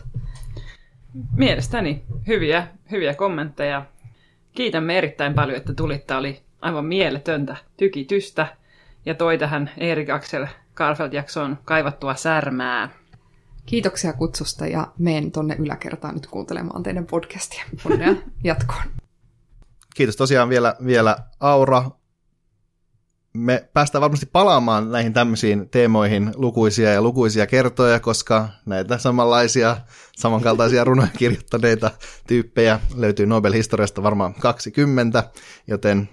[1.36, 3.86] Mielestäni hyviä, hyviä kommentteja.
[4.52, 6.06] Kiitämme erittäin paljon, että tulit.
[6.06, 8.46] Tämä oli aivan mieletöntä tykitystä
[9.06, 12.88] ja toi tähän Erik Axel Karfeld-jaksoon kaivattua särmää.
[13.66, 17.64] Kiitoksia kutsusta ja menen tonne yläkertaan nyt kuuntelemaan teidän podcastia.
[17.84, 18.82] Onnea jatkoon.
[19.94, 21.90] Kiitos tosiaan vielä, vielä Aura.
[23.34, 29.76] me päästään varmasti palaamaan näihin tämmöisiin teemoihin lukuisia ja lukuisia kertoja, koska näitä samanlaisia,
[30.16, 31.90] samankaltaisia runoja kirjoittaneita
[32.26, 35.30] tyyppejä löytyy Nobel-historiasta varmaan 20,
[35.66, 36.08] joten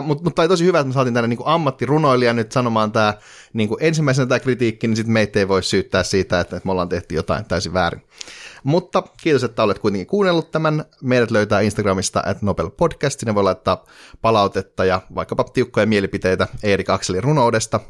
[0.00, 3.14] mutta mut, tosi hyvä, että me saatiin tänne niin ammattirunoilija nyt sanomaan tämä
[3.52, 6.88] niin ensimmäisenä tämä kritiikki, niin sitten meitä ei voi syyttää siitä, että, että me ollaan
[6.88, 8.02] tehty jotain täysin väärin.
[8.64, 10.84] Mutta kiitos, että olet kuitenkin kuunnellut tämän.
[11.02, 13.20] Meidät löytää Instagramista at Nobel Podcast.
[13.20, 13.84] Sinne voi laittaa
[14.22, 17.80] palautetta ja vaikkapa tiukkoja mielipiteitä Erik Akselin runoudesta.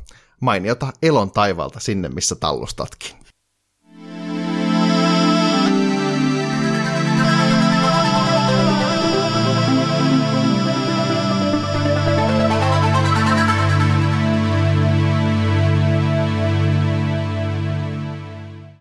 [0.41, 3.22] Mainiota elon taivalta sinne, missä tallustatkin.